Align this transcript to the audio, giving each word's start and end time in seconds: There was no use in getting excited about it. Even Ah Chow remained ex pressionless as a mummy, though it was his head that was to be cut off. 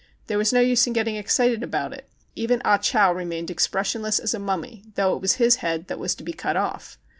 There 0.25 0.39
was 0.39 0.51
no 0.51 0.59
use 0.61 0.87
in 0.87 0.93
getting 0.93 1.15
excited 1.15 1.61
about 1.61 1.93
it. 1.93 2.09
Even 2.35 2.59
Ah 2.65 2.79
Chow 2.79 3.13
remained 3.13 3.51
ex 3.51 3.67
pressionless 3.67 4.19
as 4.19 4.33
a 4.33 4.39
mummy, 4.39 4.83
though 4.95 5.15
it 5.15 5.21
was 5.21 5.33
his 5.33 5.57
head 5.57 5.89
that 5.89 5.99
was 5.99 6.15
to 6.15 6.23
be 6.23 6.33
cut 6.33 6.57
off. 6.57 6.97